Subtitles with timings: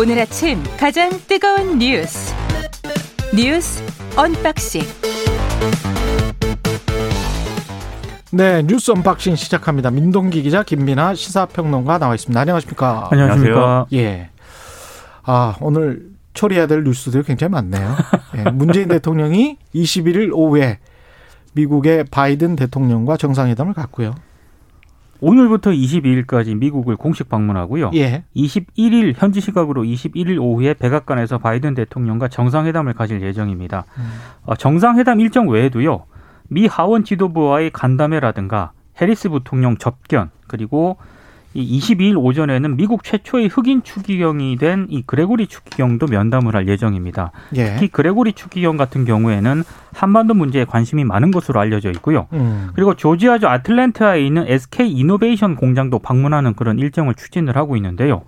[0.00, 2.34] 오늘 아침 가장 뜨거운 뉴스
[3.36, 3.84] 뉴스
[4.16, 4.80] 언박싱
[8.30, 9.90] 네, 뉴스 언박싱 시작합니다.
[9.90, 12.40] 민동기 기자, 김민아 시사평론가 나와 있습니다.
[12.40, 13.08] 안녕하십니까?
[13.12, 13.88] 안녕하십니까?
[13.92, 14.30] 예.
[15.22, 17.94] 아, 오늘 처리해야 될 뉴스들이 굉장히 많네요.
[18.38, 20.78] 예, 문재인 대통령이 21일 오후에
[21.52, 24.14] 미국의 바이든 대통령과 정상회담을 갖고요.
[25.20, 27.90] 오늘부터 22일까지 미국을 공식 방문하고요.
[27.94, 28.24] 예.
[28.34, 33.84] 21일 현지 시각으로 21일 오후에 백악관에서 바이든 대통령과 정상회담을 가질 예정입니다.
[33.98, 34.10] 음.
[34.44, 36.04] 어, 정상회담 일정 외에도요.
[36.48, 40.96] 미 하원 지도부와의 간담회라든가 해리스 부통령 접견 그리고
[41.52, 47.32] 이 22일 오전에는 미국 최초의 흑인 추기경이 된 이 그레고리 추기경도 면담을 할 예정입니다.
[47.56, 47.74] 예.
[47.74, 52.28] 특히 그레고리 추기경 같은 경우에는 한반도 문제에 관심이 많은 것으로 알려져 있고요.
[52.32, 52.70] 음.
[52.74, 58.22] 그리고 조지아주 아틀랜타에 있는 SK 이노베이션 공장도 방문하는 그런 일정을 추진을 하고 있는데요.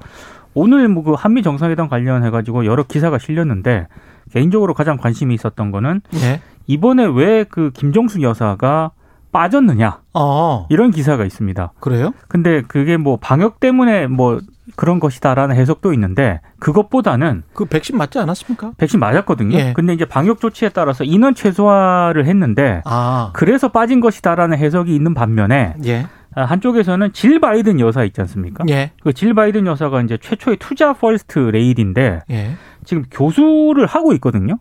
[0.55, 3.87] 오늘 뭐 그 한미 정상회담 관련해 가지고 여러 기사가 실렸는데
[4.33, 6.41] 개인적으로 가장 관심이 있었던 거는 예.
[6.67, 8.91] 이번에 왜 그 김정숙 여사가
[9.33, 11.73] 빠졌느냐 어, 이런 기사가 있습니다.
[11.81, 12.13] 그래요?
[12.29, 14.41] 근데 그게 뭐 방역 때문에 뭐
[14.77, 18.73] 그런 것이다라는 해석도 있는데 그것보다는 그 백신 맞지 않았습니까?
[18.77, 19.57] 백신 맞았거든요.
[19.57, 19.73] 예.
[19.75, 25.75] 근데 이제 방역 조치에 따라서 인원 최소화를 했는데 아, 그래서 빠진 것이다라는 해석이 있는 반면에
[25.85, 26.07] 예.
[26.35, 28.65] 아, 한쪽에서는 질 바이든 여사 있지 않습니까?
[28.71, 28.93] 예.
[29.03, 32.57] 그 질 바이든 여사가 이제 최초의 투잡 퍼스트 레이디인데 예.
[32.85, 34.59] 지금 교수를 하고 있거든요.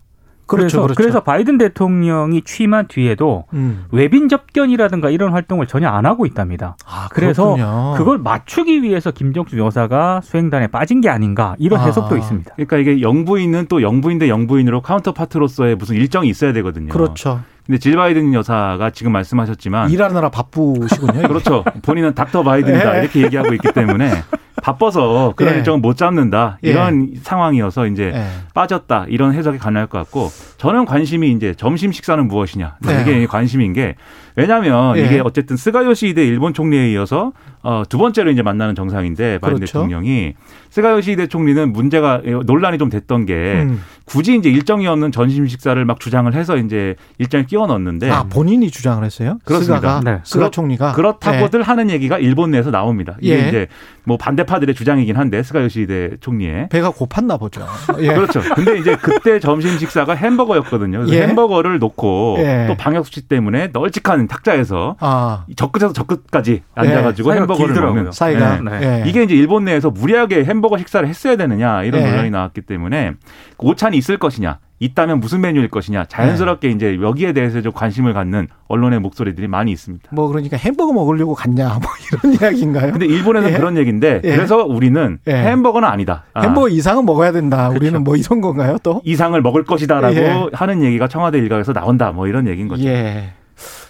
[0.51, 0.97] 그렇죠, 그래서 그렇죠.
[0.97, 3.85] 그래서 바이든 대통령이 취임한 뒤에도 음.
[3.91, 6.75] 외빈 접견이라든가 이런 활동을 전혀 안 하고 있답니다.
[6.85, 7.93] 아, 그래서 그렇군요.
[7.97, 11.85] 그걸 맞추기 위해서 김정숙 여사가 수행단에 빠진 게 아닌가 이런 아.
[11.85, 12.53] 해석도 있습니다.
[12.55, 16.89] 그러니까 이게 영부인은 또 영부인 대 영부인으로 counterpart로서의 무슨 일정이 있어야 되거든요.
[16.89, 17.41] 그렇죠.
[17.65, 21.27] 근데 질 바이든 여사가 지금 말씀하셨지만 일하느라 바쁘시군요.
[21.27, 21.63] 그렇죠.
[21.83, 23.01] 본인은 닥터 바이든이다 예.
[23.01, 24.11] 이렇게 얘기하고 있기 때문에
[24.61, 25.57] 바빠서 그런 예.
[25.57, 28.25] 일정을 못 잡는다 이런 상황이어서 이제 예.
[28.53, 33.01] 빠졌다 이런 해석이 가능할 것 같고 저는 관심이 이제 점심 식사는 무엇이냐 네.
[33.01, 33.95] 이게 관심인 게
[34.35, 35.05] 왜냐하면 예.
[35.05, 37.31] 이게 어쨌든 스가 요시히데 일본 총리에 이어서
[37.63, 39.73] 어, 두 번째로 이제 만나는 정상인데 바이든 그렇죠.
[39.79, 40.33] 대통령이
[40.71, 43.33] 스가 요시히데 총리는 문제가 논란이 좀 됐던 게
[43.65, 43.81] 음.
[44.05, 48.71] 굳이 이제 일정이 없는 점심 식사를 막 주장을 해서 이제 일정에 끼워 넣었는데 아, 본인이
[48.71, 49.37] 주장을 했어요?
[49.45, 49.77] 그렇습니다.
[49.79, 49.99] 스가가?
[50.03, 50.19] 네.
[50.23, 53.15] 스가 그렇- 총리가 그렇다고들 하는 얘기가 일본 내에서 나옵니다.
[53.21, 53.47] 이게 예.
[53.47, 53.67] 이제
[54.03, 56.69] 뭐 반대파들의 주장이긴 한데 스가 요시히데 총리의 네.
[56.69, 57.65] 배가 고팠나 보죠.
[57.99, 58.07] 예.
[58.13, 58.41] 그렇죠.
[58.55, 61.05] 근데 이제 그때 점심 식사가 햄버거였거든요.
[61.09, 61.21] 예.
[61.27, 62.65] 햄버거를 놓고 예.
[62.67, 67.81] 또 방역 수칙 때문에 널찍한 탁자에서 아, 저 끝에서 저 끝까지 앉아가지고 사이가 햄버거를.
[67.81, 68.79] 먹는 사이가 네.
[68.79, 69.03] 네.
[69.05, 69.09] 예.
[69.09, 72.09] 이게 이제 일본 내에서 무리하게 햄버거 식사를 했어야 되느냐 이런 예.
[72.09, 73.13] 논란이 나왔기 때문에
[73.57, 76.73] 그 오찬이 있을 것이냐 있다면 무슨 메뉴일 것이냐 자연스럽게 네.
[76.73, 80.09] 이제 여기에 대해서 좀 관심을 갖는 언론의 목소리들이 많이 있습니다.
[80.11, 81.81] 뭐 그러니까 햄버거 먹으려고 갔냐 뭐
[82.23, 82.91] 이런 이야기인가요?
[82.91, 83.57] 근데 일본에서는 예.
[83.59, 84.35] 그런 얘기인데 예.
[84.35, 85.31] 그래서 우리는 예.
[85.33, 86.23] 햄버거는 아니다.
[86.33, 87.69] 아, 햄버거 이상은 먹어야 된다.
[87.69, 87.75] 그렇죠.
[87.83, 89.01] 우리는 뭐 이런 건가요 또?
[89.05, 90.45] 이상을 먹을 것이다라고 예.
[90.53, 92.11] 하는 얘기가 청와대 일각에서 나온다.
[92.11, 92.83] 뭐 이런 얘기인 거죠.
[92.85, 93.33] 예.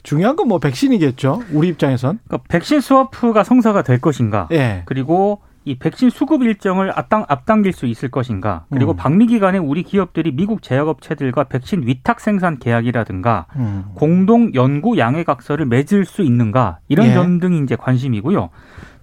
[0.03, 1.43] 중요한 건 뭐 백신이겠죠.
[1.53, 2.19] 우리 입장에선.
[2.27, 4.49] 그러니까 백신 스와프가 성사가 될 것인가?
[4.51, 4.81] 예.
[4.85, 8.65] 그리고 이 백신 수급 일정을 앞당, 앞당길 수 있을 것인가?
[8.71, 8.95] 그리고 음.
[8.97, 13.85] 방미 기간에 우리 기업들이 미국 제약업체들과 백신 위탁 생산 계약이라든가 음.
[13.93, 16.79] 공동 연구 양해 각서를 맺을 수 있는가?
[16.87, 17.13] 이런 예.
[17.13, 18.49] 점 등이 이제 관심이고요.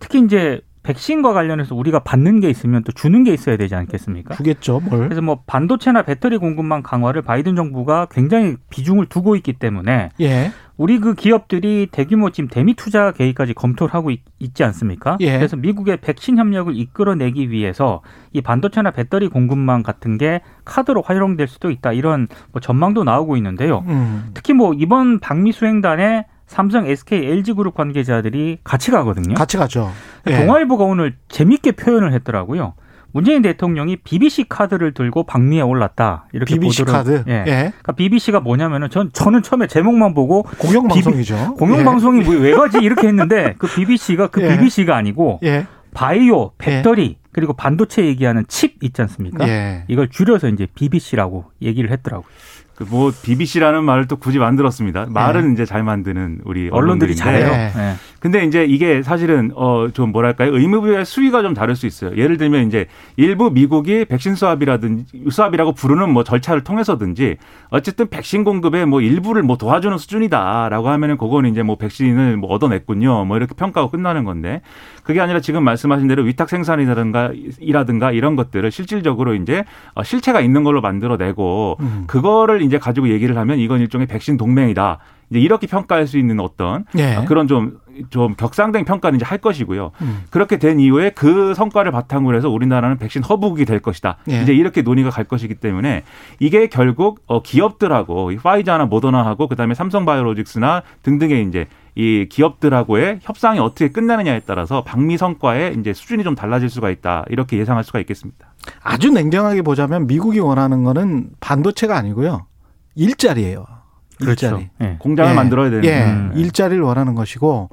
[0.01, 4.35] 특히 이제 백신과 관련해서 우리가 받는 게 있으면 또 주는 게 있어야 되지 않겠습니까?
[4.35, 4.81] 주겠죠.
[4.81, 5.01] 뭘?
[5.03, 10.51] 그래서 뭐 반도체나 배터리 공급망 강화를 바이든 정부가 굉장히 비중을 두고 있기 때문에 예.
[10.79, 14.23] 우리 그 기업들이 대규모 지금 대미 투자 계획까지 검토를 하고 있,
[14.55, 15.19] 지 않습니까?
[15.21, 15.37] 예.
[15.37, 18.01] 그래서 미국의 백신 협력을 이끌어내기 위해서
[18.33, 23.85] 이 반도체나 배터리 공급망 같은 게 카드로 활용될 수도 있다 이런 뭐 전망도 나오고 있는데요.
[23.89, 24.31] 음.
[24.33, 29.35] 특히 뭐 이번 방미 수행단에 삼성, SK, LG그룹 관계자들이 같이 가거든요.
[29.35, 29.93] 같이 가죠.
[30.27, 30.41] 예.
[30.41, 32.75] 동아일보가 오늘 재밌게 표현을 했더라고요.
[33.13, 36.27] 문재인 대통령이 BBC 카드를 들고 방미에 올랐다.
[36.33, 37.25] 이렇게 BBC 보도를 카드.
[37.29, 37.45] 예.
[37.47, 37.53] 예.
[37.69, 41.55] 그러니까 BBC가 뭐냐면은 전 저는 처음에 제목만 보고 공영 방송이죠.
[41.57, 44.57] 공영 방송이 뭐왜 가지 이렇게 했는데 그 BBC가 그 예.
[44.57, 45.67] BBC가 아니고 예.
[45.95, 49.49] 바이오, 배터리 그리고 반도체 얘기하는 칩 있지 않습니까?
[49.49, 49.85] 예.
[49.89, 52.29] 이걸 줄여서 이제 BBC라고 얘기를 했더라고요.
[52.79, 55.07] 그뭐 BBC라는 말을 또 굳이 만들었습니다.
[55.09, 57.17] 말은 이제 잘 만드는 우리 언론들이.
[57.17, 57.49] 잘해요.
[57.49, 57.73] 예.
[57.77, 57.95] 예.
[58.21, 62.17] 근데 이제 이게 사실은 어 좀 뭐랄까요 의무부의 수위가 좀 다를 수 있어요.
[62.17, 62.87] 예를 들면 이제
[63.17, 67.37] 일부 미국이 백신 수합이라든지 수합이라고 부르는 뭐 절차를 통해서든지
[67.71, 73.25] 어쨌든 백신 공급에 뭐 일부를 뭐 도와주는 수준이다라고 하면은 그거는 이제 뭐 백신을 뭐 얻어냈군요.
[73.25, 74.61] 뭐 이렇게 평가하고 끝나는 건데
[75.03, 79.65] 그게 아니라 지금 말씀하신 대로 위탁 생산이라든가 이라든가 이런 것들을 실질적으로 이제
[79.95, 82.05] 어, 실체가 있는 걸로 만들어내고 음.
[82.07, 84.99] 그거를 이제 가지고 얘기를 하면 이건 일종의 백신 동맹이다.
[85.31, 87.25] 이제 이렇게 평가할 수 있는 어떤 예.
[87.27, 87.79] 그런 좀,
[88.11, 89.91] 좀 격상된 평가는 이제 할 것이고요.
[90.01, 90.23] 음.
[90.31, 94.19] 그렇게 된 이후에 그 성과를 바탕으로 해서 우리나라는 백신 허브국이 될 것이다.
[94.31, 94.43] 예.
[94.43, 96.05] 이제 이렇게 논의가 갈 것이기 때문에
[96.39, 103.89] 이게 결국 어, 기업들하고 이 파이자나 모더나하고 그다음에 삼성바이오로직스나 등등의 이제 이 기업들하고의 협상이 어떻게
[103.89, 107.25] 끝나느냐에 따라서 방미 성과의 이제 수준이 좀 달라질 수가 있다.
[107.29, 108.55] 이렇게 예상할 수가 있겠습니다.
[108.83, 112.47] 아주 냉정하게 보자면 미국이 원하는 거는 반도체가 아니고요.
[112.99, 113.65] 일자리예요.
[114.21, 114.69] 일자리.
[114.81, 114.97] 예.
[114.99, 115.35] 공장을 예.
[115.35, 116.33] 만들어야 되는 예, 음.
[116.35, 117.71] 일자리를 원하는 것이고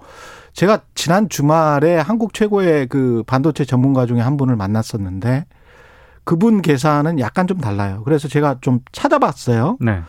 [0.54, 5.46] 제가 지난 주말에 한국 최고의 그 반도체 전문가 중에 한 분을 만났었는데
[6.24, 8.02] 그분 계산은 약간 좀 달라요.
[8.06, 9.78] 그래서 제가 좀 찾아봤어요.
[9.80, 10.02] 네.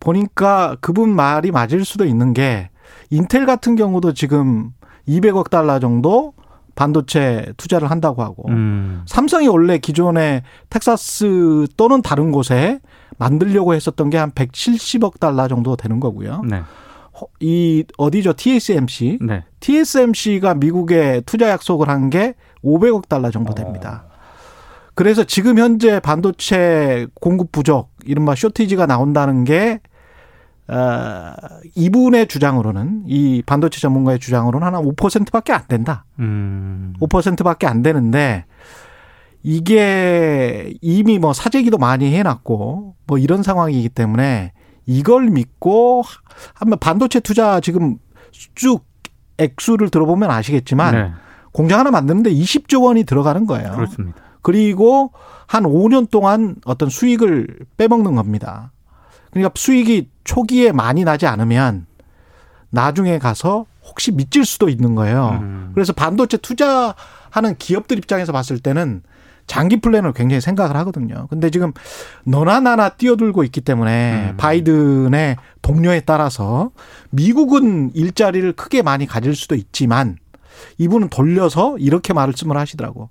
[0.00, 2.70] 보니까 그분 말이 맞을 수도 있는 게
[3.10, 4.70] 인텔 같은 경우도 지금
[5.08, 6.34] 200억 달러 정도
[6.74, 9.02] 반도체 투자를 한다고 하고 음.
[9.06, 12.80] 삼성이 원래 기존에 텍사스 또는 다른 곳에
[13.18, 16.42] 만들려고 했었던 게 한 170억 달러 정도 되는 거고요.
[16.48, 16.62] 네.
[17.20, 18.32] 허- 이 어디죠?
[18.34, 19.18] TSMC.
[19.22, 19.44] 네.
[19.60, 22.34] TSMC가 미국에 투자 약속을 한 게
[22.64, 24.04] 500억 달러 정도 됩니다.
[24.94, 29.80] 그래서 지금 현재 반도체 공급 부족, 이른바 쇼티지가 나온다는 게
[30.66, 31.32] 어,
[31.74, 36.04] 이분의 주장으로는 이 반도체 전문가의 주장으로는 한 5%밖에 안 된다.
[36.20, 36.94] 음.
[37.00, 38.46] 5%밖에 안 되는데
[39.44, 44.52] 이게 이미 뭐 사재기도 많이 해놨고 뭐 이런 상황이기 때문에
[44.86, 46.02] 이걸 믿고
[46.54, 47.98] 한번 반도체 투자 지금
[48.54, 48.84] 쭉
[49.36, 51.12] 액수를 들어보면 아시겠지만 네.
[51.52, 53.72] 공장 하나 만드는데 20조 원이 들어가는 거예요.
[53.72, 54.18] 그렇습니다.
[54.40, 55.12] 그리고
[55.46, 57.46] 한 5년 동안 어떤 수익을
[57.76, 58.72] 빼먹는 겁니다.
[59.30, 61.86] 그러니까 수익이 초기에 많이 나지 않으면
[62.70, 65.38] 나중에 가서 혹시 미칠 수도 있는 거예요.
[65.42, 65.70] 음.
[65.74, 69.02] 그래서 반도체 투자하는 기업들 입장에서 봤을 때는
[69.46, 71.26] 장기 플랜을 굉장히 생각을 하거든요.
[71.28, 71.72] 근데 지금
[72.24, 74.36] 너나 나나 뛰어들고 있기 때문에 음.
[74.36, 76.70] 바이든의 독려에 따라서
[77.10, 80.16] 미국은 일자리를 크게 많이 가질 수도 있지만
[80.78, 83.10] 이분은 돌려서 이렇게 말씀을 하시더라고.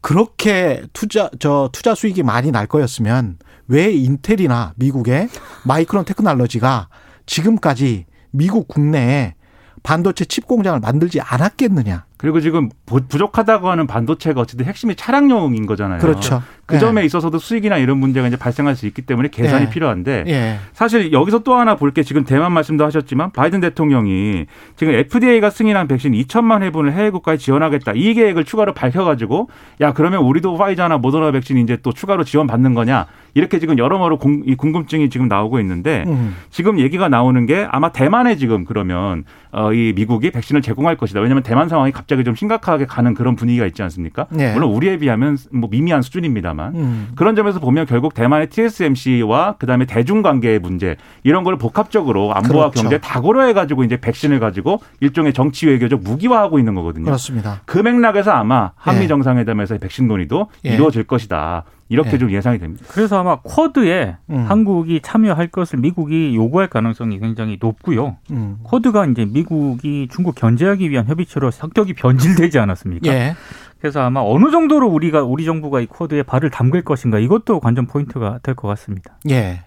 [0.00, 5.28] 그렇게 투자 저 투자 수익이 많이 날 거였으면 왜 인텔이나 미국의
[5.64, 6.88] 마이크론 테크놀로지가
[7.26, 9.34] 지금까지 미국 국내에
[9.82, 12.07] 반도체 칩 공장을 만들지 않았겠느냐.
[12.18, 16.00] 그리고 지금 부- 부족하다고 하는 반도체가 어쨌든 핵심이 차량용인 거잖아요.
[16.00, 16.42] 그렇죠.
[16.66, 16.78] 그 예.
[16.80, 19.70] 점에 있어서도 수익이나 이런 문제가 이제 발생할 수 있기 때문에 계산이 예.
[19.70, 20.58] 필요한데 예.
[20.74, 24.44] 사실 여기서 또 하나 볼 게 지금 대만 말씀도 하셨지만 바이든 대통령이
[24.76, 29.48] 지금 FDA가 승인한 백신 2천만 회분을 해외 국가에 지원하겠다 이 계획을 추가로 밝혀가지고
[29.80, 34.42] 야 그러면 우리도 화이자나 모더나 백신 이제 또 추가로 지원받는 거냐 이렇게 지금 여러모로 공-
[34.44, 36.34] 이 궁금증이 지금 나오고 있는데 음.
[36.50, 41.20] 지금 얘기가 나오는 게 아마 대만에 지금 그러면 어, 이 미국이 백신을 제공할 것이다.
[41.20, 44.26] 왜냐하면 대만 상황이 갑 자기 좀 심각하게 가는 그런 분위기가 있지 않습니까?
[44.38, 44.52] 예.
[44.52, 47.08] 물론 우리에 비하면 뭐 미미한 수준입니다만 음.
[47.14, 52.82] 그런 점에서 보면 결국 대만의 TSMC와 그다음에 대중 관계의 문제 이런 걸 복합적으로 안보와 그렇죠.
[52.82, 57.04] 경제 다 고려해 가지고 이제 백신을 가지고 일종의 정치 외교적 무기화하고 있는 거거든요.
[57.04, 57.60] 그렇습니다.
[57.66, 59.06] 그 맥락에서 아마 한미 예.
[59.06, 60.70] 정상회담에서의 백신 논의도 예.
[60.70, 61.64] 이루어질 것이다.
[61.88, 62.18] 이렇게 예.
[62.18, 62.84] 좀 예상이 됩니다.
[62.88, 64.44] 그래서 아마 쿼드에 음.
[64.46, 68.16] 한국이 참여할 것을 미국이 요구할 가능성이 굉장히 높고요.
[68.30, 68.58] 음.
[68.64, 73.08] 쿼드가 이제 미국이 중국 견제하기 위한 협의체로 성격이 변질되지 않았습니까?
[73.10, 73.34] 예.
[73.80, 78.40] 그래서 아마 어느 정도로 우리가 우리 정부가 이 쿼드에 발을 담글 것인가 이것도 관전 포인트가
[78.42, 79.18] 될 것 같습니다.
[79.30, 79.60] 예.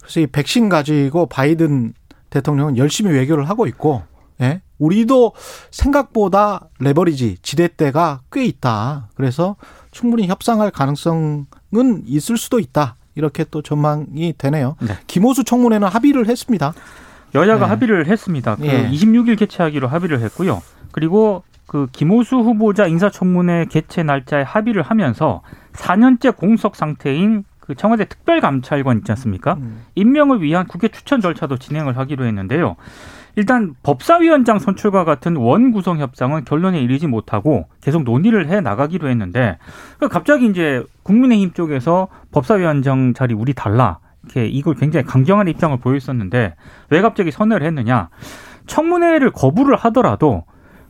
[0.00, 1.94] 그래서 이 백신 가지고 바이든
[2.30, 4.02] 대통령은 열심히 외교를 하고 있고,
[4.40, 4.62] 예.
[4.78, 5.32] 우리도
[5.70, 9.08] 생각보다 레버리지, 지렛대가 꽤 있다.
[9.14, 9.54] 그래서
[9.92, 12.96] 충분히 협상할 가능성 은 있을 수도 있다.
[13.14, 14.76] 이렇게 또 전망이 되네요.
[14.80, 14.94] 네.
[15.06, 16.72] 김호수 청문회는 합의를 했습니다.
[17.34, 17.70] 여야가 네.
[17.70, 18.56] 합의를 했습니다.
[18.56, 18.88] 그 예.
[18.90, 20.62] 26일 개최하기로 합의를 했고요.
[20.92, 28.98] 그리고 그 김호수 후보자 인사청문회 개최 날짜에 합의를 하면서 4년째 공석 상태인 그 청와대 특별감찰관
[28.98, 29.54] 있지 않습니까?
[29.54, 29.82] 음.
[29.94, 32.76] 임명을 위한 국회 추천 절차도 진행을 하기로 했는데요.
[33.34, 39.58] 일단 법사위원장 선출과 같은 원 구성 협상은 결론에 이르지 못하고 계속 논의를 해 나가기로 했는데
[39.98, 46.54] 그 갑자기 이제 국민의힘 쪽에서 법사위원장 자리 우리 달라 이렇게 이걸 굉장히 강경한 입장을 보였었는데
[46.90, 48.08] 왜 갑자기 선회를 했느냐?
[48.66, 50.44] 청문회를 거부를 하더라도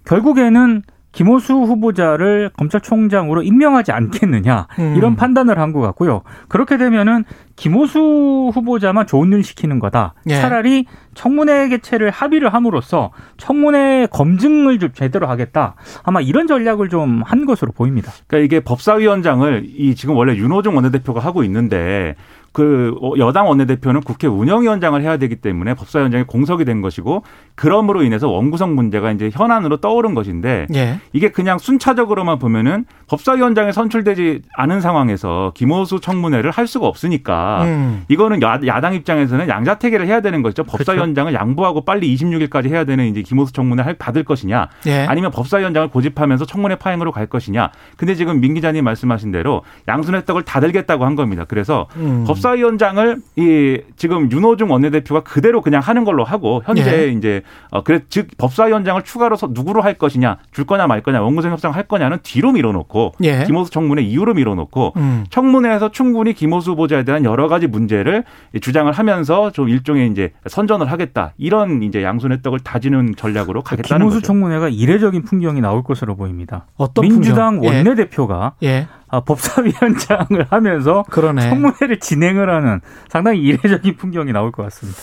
[0.04, 4.94] 결국에는 김호수 후보자를 검찰총장으로 임명하지 않겠느냐 음.
[4.96, 6.22] 이런 판단을 한 것 같고요.
[6.48, 7.24] 그렇게 되면은
[7.56, 10.14] 김호수 후보자만 좋은 일 시키는 거다.
[10.28, 10.40] 예.
[10.40, 15.74] 차라리 청문회 개최를 합의를 함으로써 청문회 검증을 좀 제대로 하겠다.
[16.02, 18.10] 아마 이런 전략을 좀 한 것으로 보입니다.
[18.26, 22.14] 그러니까 이게 법사위원장을 이 지금 원래 윤호중 원내대표가 하고 있는데
[22.52, 27.22] 그 여당 원내대표는 국회 운영위원장을 해야 되기 때문에 법사위원장이 공석이 된 것이고
[27.54, 30.98] 그럼으로 인해서 원구성 문제가 이제 현안으로 떠오른 것인데 예.
[31.12, 38.04] 이게 그냥 순차적으로만 보면은 법사위원장에 선출되지 않은 상황에서 김호수 청문회를 할 수가 없으니까 음.
[38.08, 40.64] 이거는 야, 당 입장에서는 양자택일을 해야 되는 거죠.
[40.64, 45.06] 법사위원장을 양보하고 빨리 26일까지 해야 되는 이제 김호수 청문회 를 받을 것이냐, 예.
[45.08, 47.70] 아니면 법사위원장을 고집하면서 청문회 파행으로 갈 것이냐.
[47.96, 51.44] 근데 지금 민 기자님 말씀하신 대로 양순의 떡을 다 들겠다고 한 겁니다.
[51.48, 52.24] 그래서 음.
[52.26, 57.12] 법 사위원장을 이 지금 윤호중 원내대표가 그대로 그냥 하는 걸로 하고 현재 예.
[57.12, 61.74] 이제 어 그래 즉 법사위원장을 추가로서 누구로 할 것이냐, 줄 거냐 말 거냐, 원구성 협상
[61.74, 63.44] 할 거냐는 뒤로 밀어놓고 예.
[63.44, 65.24] 김호수 청문회 이후로 밀어놓고 음.
[65.30, 68.24] 청문회에서 충분히 김호수 후보자에 대한 여러 가지 문제를
[68.60, 74.16] 주장을 하면서 좀 일종의 이제 선전을 하겠다 이런 이제 양손의 떡을 다지는 전략으로 가겠다는 김호수
[74.18, 74.26] 거죠.
[74.26, 76.66] 청문회가 이례적인 풍경이 나올 것으로 보입니다.
[76.76, 77.72] 어떤 민주당 풍경?
[77.72, 77.76] 예.
[77.78, 78.86] 원내대표가 예.
[79.12, 81.50] 아, 법사위원장을 하면서 그러네.
[81.50, 84.98] 청문회를 진행을 하는 상당히 이례적인 풍경이 나올 것 같습니다.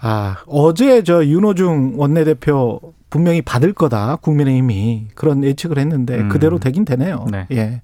[0.00, 2.80] 아, 어제 저 윤호중 원내대표
[3.10, 4.16] 분명히 받을 거다.
[4.16, 6.28] 국민의힘이 그런 예측을 했는데 음.
[6.30, 7.26] 그대로 되긴 되네요.
[7.30, 7.46] 네.
[7.52, 7.82] 예.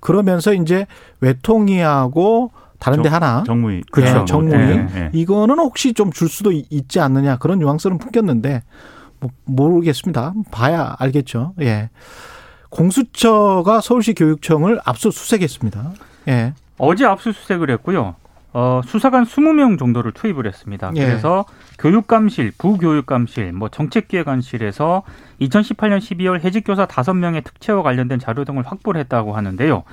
[0.00, 0.86] 그러면서 이제
[1.20, 4.10] 외통위하고 다른 데 정- 하나 정무위 그렇죠.
[4.12, 5.10] 예, 뭐, 정무위 예, 예.
[5.12, 8.62] 이거는 혹시 좀 줄 수도 있- 있지 않느냐 그런 뉘앙스는 풍겼는데
[9.18, 10.32] 뭐 모르겠습니다.
[10.52, 11.54] 봐야 알겠죠.
[11.60, 11.90] 예.
[12.70, 15.92] 공수처가 서울시 교육청을 압수수색했습니다.
[16.28, 16.54] 예.
[16.78, 18.14] 어제 압수수색을 했고요.
[18.52, 20.90] 어, 수사관 20명 정도를 투입을 했습니다.
[20.96, 21.04] 예.
[21.04, 21.44] 그래서
[21.78, 25.02] 교육감실, 부교육감실, 뭐 정책기획안실에서
[25.40, 29.84] 2018년 12월 해직교사 5명의 특채와 관련된 자료 등을 확보를 했다고 하는데요.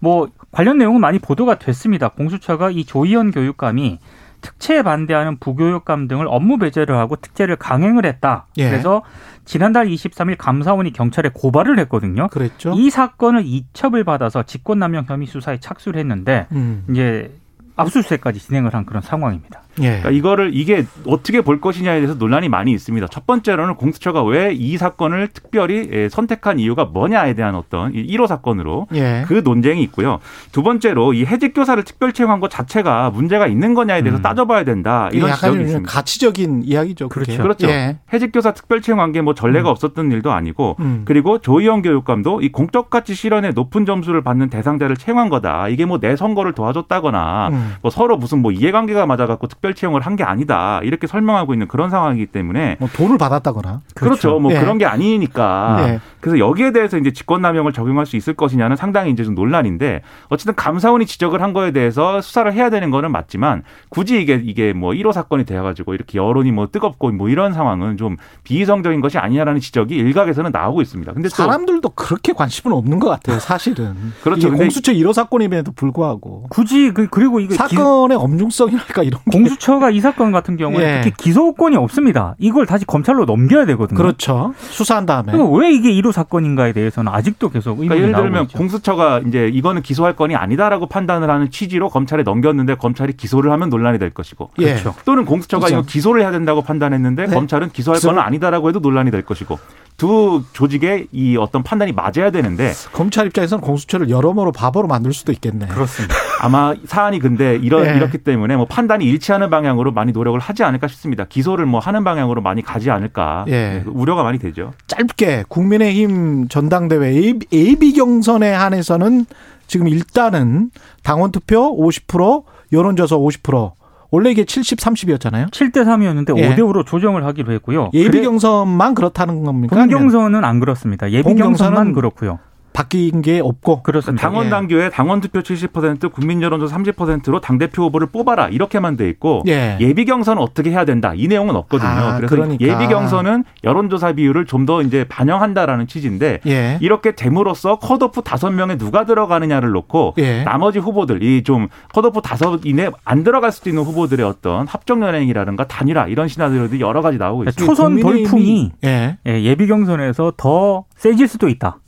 [0.00, 2.08] 뭐 관련 내용은 많이 보도가 됐습니다.
[2.08, 3.98] 공수처가 이 조희연 교육감이
[4.40, 8.46] 특채에 반대하는 부교육감 등을 업무 배제를 하고 특채를 강행을 했다.
[8.58, 8.68] 예.
[8.68, 9.02] 그래서
[9.44, 12.28] 지난달 23일 감사원이 경찰에 고발을 했거든요.
[12.28, 12.74] 그랬죠.
[12.76, 16.84] 이 사건을 이첩을 받아서 직권남용 혐의 수사에 착수를 했는데 음.
[16.90, 17.34] 이제
[17.76, 19.62] 압수수색까지 진행을 한 그런 상황입니다.
[19.80, 19.86] 예.
[19.88, 23.06] 그러니까 이거를 이게 어떻게 볼 것이냐에 대해서 논란이 많이 있습니다.
[23.08, 28.86] 첫 번째로는 공수처가 왜 이 사건을 특별히 예, 선택한 이유가 뭐냐에 대한 어떤 1호 사건으로
[28.94, 29.24] 예.
[29.26, 30.18] 그 논쟁이 있고요.
[30.52, 34.22] 두 번째로 이 해직 교사를 특별 채용한 것 자체가 문제가 있는 거냐에 대해서 음.
[34.22, 35.08] 따져봐야 된다.
[35.12, 35.92] 이런 약간 지적이 좀 있습니다.
[35.92, 37.08] 가치적인 이야기죠.
[37.08, 37.36] 그게.
[37.36, 37.42] 그렇죠.
[37.42, 37.68] 그렇죠.
[37.68, 37.98] 예.
[38.12, 41.02] 해직 교사 특별 채용한 게 뭐 전례가 없었던 일도 아니고 음.
[41.04, 45.68] 그리고 조희영 교육감도 이 공적 가치 실현에 높은 점수를 받는 대상자를 채용한 거다.
[45.68, 47.74] 이게 뭐 내 선거를 도와줬다거나 음.
[47.82, 50.80] 뭐 서로 무슨 뭐 이해관계가 맞아갖고 특별 채용을 한 게 아니다.
[50.82, 53.82] 이렇게 설명하고 있는 그런 상황이기 때문에 뭐 돈을 받았다거나.
[53.94, 54.40] 그렇죠.
[54.40, 54.58] 뭐 예.
[54.58, 55.76] 그런 게 아니니까.
[55.86, 56.00] 예.
[56.20, 61.06] 그래서 여기에 대해서 이제 직권남용을 적용할 수 있을 것이냐는 상당히 이제 좀 논란인데 어쨌든 감사원이
[61.06, 65.44] 지적을 한 거에 대해서 수사를 해야 되는 거는 맞지만 굳이 이게 이게 뭐 1호 사건이
[65.44, 70.82] 돼가지고 이렇게 여론이 뭐 뜨겁고 뭐 이런 상황은 좀 비이성적인 것이 아니냐라는 지적이 일각에서는 나오고
[70.82, 71.12] 있습니다.
[71.12, 73.38] 근데 또 사람들도 그렇게 관심은 없는 것 같아요.
[73.38, 73.94] 사실은.
[74.24, 74.48] 그렇죠.
[74.48, 79.90] 이게 공수처 1호 사건임에도 불구하고 굳이 그 그리고 이거 기- 사건의 엄중성이랄까 이런 게 공수처가
[79.90, 81.00] 이 사건 같은 경우에 예.
[81.02, 82.34] 특히 기소권이 없습니다.
[82.38, 83.96] 이걸 다시 검찰로 넘겨야 되거든요.
[83.98, 84.54] 그렇죠.
[84.58, 88.58] 수사한 다음에 왜 이게 1호 사건인가에 대해서는 아직도 계속 그러니까 예를 나오고 들면 있죠.
[88.58, 93.98] 공수처가 이제 이거는 기소할 건이 아니다라고 판단을 하는 취지로 검찰에 넘겼는데 검찰이 기소를 하면 논란이
[93.98, 94.64] 될 것이고 예.
[94.74, 94.94] 그렇죠.
[95.04, 95.80] 또는 공수처가 그렇죠.
[95.80, 97.34] 이거 기소를 해야 된다고 판단했는데 네.
[97.34, 99.58] 검찰은 기소할 기소- 건 아니다라고 해도 논란이 될 것이고
[99.96, 105.66] 두 조직의 이 어떤 판단이 맞아야 되는데 검찰 입장에서는 공수처를 여러모로 바보로 만들 수도 있겠네.
[105.66, 106.14] 그렇습니다.
[106.40, 107.96] 아마 사안이 근데 이런 네.
[107.96, 111.24] 이렇기 때문에 뭐 판단이 일치하는 방향으로 많이 노력을 하지 않을까 싶습니다.
[111.24, 113.52] 기소를 뭐 하는 방향으로 많이 가지 않을까 예.
[113.52, 114.72] 네, 우려가 많이 되죠.
[114.86, 119.26] 짧게 국민의힘 전당대회 AB 경선에 한해서는
[119.66, 120.70] 지금 일단은
[121.02, 123.72] 당원 투표 50% 여론조사 50%
[124.10, 125.50] 원래 이게 70, 30이었잖아요.
[125.50, 126.48] 7대 3이었는데 예.
[126.48, 127.90] 5대 5로 조정을 하기로 했고요.
[127.92, 129.76] 예비 경선만 그렇다는 겁니까?
[129.76, 131.10] 본경선은 안 그렇습니다.
[131.10, 132.38] 예비 경선만 그렇고요.
[132.78, 133.82] 바뀐 게 없고.
[133.82, 134.22] 그렇습니다.
[134.22, 134.50] 당원 예.
[134.50, 139.76] 당규에 당원 투표 70%, 국민 여론조사 30%로 당 대표 후보를 뽑아라 이렇게만 돼 있고 예.
[139.80, 141.88] 예비 경선은 어떻게 해야 된다 이 내용은 없거든요.
[141.90, 142.64] 아, 그래서 그러니까.
[142.64, 146.78] 예비 경선은 여론조사 비율을 좀 더 이제 반영한다라는 취지인데 예.
[146.82, 150.42] 이렇게 됨으로써 컷오프 다섯 명에 누가 들어가느냐를 놓고 예.
[150.42, 155.66] 나머지 후보들 이 좀 컷오프 다섯 이내 안 들어갈 수도 있는 후보들의 어떤 합정 연행이라든가
[155.68, 157.64] 단일화 이런 시나리오들이 여러 가지 나오고 있습니다.
[157.64, 159.16] 초선 돌풍이 예.
[159.26, 161.78] 예, 예비 경선에서 더 세질 수도 있다.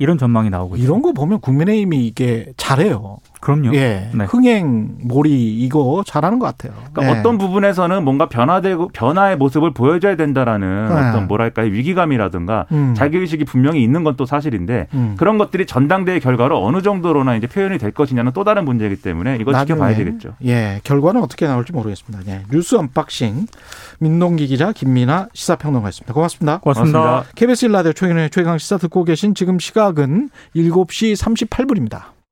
[0.00, 0.76] 이런 전망이 나오고.
[0.78, 3.18] 이런 거 보면 국민의힘이 이게 잘해요.
[3.40, 3.74] 그럼요.
[3.74, 4.10] 예.
[4.14, 4.24] 네.
[4.24, 6.72] 흥행 몰이 이거 잘하는 것 같아요.
[6.92, 7.18] 그러니까 예.
[7.18, 10.94] 어떤 부분에서는 뭔가 변화되고 변화의 모습을 보여줘야 된다라는 네.
[10.94, 12.94] 어떤 뭐랄까요 위기감이라든가 음.
[12.94, 15.14] 자기 의식이 분명히 있는 건 또 사실인데 음.
[15.18, 19.52] 그런 것들이 전당대회 결과로 어느 정도로나 이제 표현이 될 것이냐는 또 다른 문제이기 때문에 이거
[19.52, 20.34] 나중에, 지켜봐야 되겠죠.
[20.44, 22.30] 예, 결과는 어떻게 나올지 모르겠습니다.
[22.30, 23.46] 예, 뉴스 언박싱
[23.98, 26.12] 민동기 기자 김민아 시사평론가였습니다.
[26.12, 26.58] 고맙습니다.
[26.58, 26.98] 고맙습니다.
[26.98, 27.32] 고맙습니다.
[27.34, 32.19] KBS 1라디오 최경영의 최강 시사 듣고 계신 지금 시각은 7시 38분입니다.